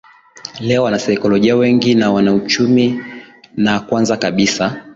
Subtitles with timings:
[0.59, 2.99] Leo wanasaikolojia wengi na wachumi
[3.55, 4.83] na kwanza kabisa